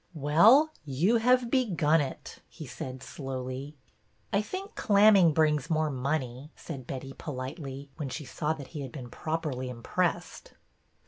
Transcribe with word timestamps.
"Well, 0.15 0.71
you 0.83 1.17
have 1.17 1.51
begun 1.51 2.01
it," 2.01 2.39
he 2.47 2.65
said 2.65 3.03
slowly." 3.03 3.77
I 4.33 4.41
think 4.41 4.73
clamming 4.73 5.31
brings 5.31 5.69
more 5.69 5.91
money," 5.91 6.51
said 6.55 6.87
Betty, 6.87 7.13
politely, 7.15 7.91
when 7.97 8.09
she 8.09 8.25
saw 8.25 8.53
that 8.53 8.69
he 8.69 8.81
had 8.81 8.91
been 8.91 9.11
properly 9.11 9.69
impressed. 9.69 10.53